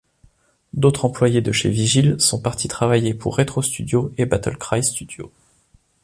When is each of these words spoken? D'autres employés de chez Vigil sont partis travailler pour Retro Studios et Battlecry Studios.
D'autres 0.73 1.05
employés 1.05 1.41
de 1.41 1.51
chez 1.51 1.69
Vigil 1.69 2.15
sont 2.19 2.41
partis 2.41 2.67
travailler 2.67 3.13
pour 3.13 3.35
Retro 3.35 3.61
Studios 3.61 4.11
et 4.17 4.25
Battlecry 4.25 4.83
Studios. 4.83 5.31